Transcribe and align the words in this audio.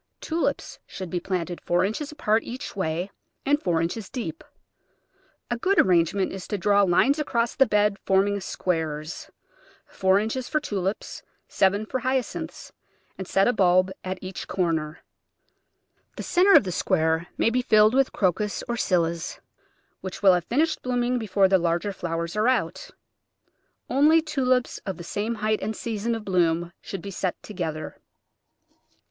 Tulips 0.19 0.79
should 0.87 1.11
be 1.11 1.19
planted 1.19 1.61
four 1.61 1.85
inches 1.85 2.11
apart 2.11 2.41
each 2.41 2.75
way 2.75 3.11
and 3.45 3.61
four 3.61 3.79
inches 3.83 4.09
deep. 4.09 4.43
A 5.51 5.57
good 5.57 5.77
ar 5.77 5.85
rangement 5.85 6.31
is 6.31 6.47
to 6.47 6.57
draw 6.57 6.81
lines 6.81 7.19
across 7.19 7.53
the 7.53 7.67
bed 7.67 7.99
forming 8.03 8.37
Digitized 8.37 8.57
by 8.57 8.63
Google 8.63 8.89
Seventeen] 8.89 8.97
%ty 8.97 9.25
CatT 9.29 9.29
<rf 9.29 9.29
BUto* 9.29 9.29
»»9 9.29 9.31
squares— 9.31 9.31
four 9.99 10.19
inches 10.19 10.49
for 10.49 10.59
Tulips, 10.59 11.23
seven 11.47 11.85
for 11.85 11.99
Hyacinths— 11.99 12.71
and 13.19 13.27
set 13.27 13.47
a 13.47 13.53
bulb 13.53 13.91
at 14.03 14.17
each 14.23 14.47
corner. 14.47 15.01
The 16.15 16.23
centre 16.23 16.55
of 16.55 16.63
the 16.63 16.71
square 16.71 17.27
may 17.37 17.51
be 17.51 17.61
filled 17.61 17.93
with 17.93 18.11
Crocus 18.11 18.63
or 18.67 18.77
Scillas, 18.77 19.39
which 19.99 20.23
will 20.23 20.33
have 20.33 20.45
finished 20.45 20.81
blooming 20.81 21.19
before 21.19 21.47
the 21.47 21.59
larger 21.59 21.93
flowers 21.93 22.35
are 22.35 22.47
out. 22.47 22.89
Only 23.87 24.19
Tulips 24.19 24.79
of 24.79 24.97
the 24.97 25.03
same 25.03 25.35
height 25.45 25.61
and 25.61 25.75
season 25.75 26.15
of 26.15 26.25
bloom 26.25 26.71
should 26.81 27.03
be 27.03 27.11
set 27.11 27.43
together. 27.43 27.97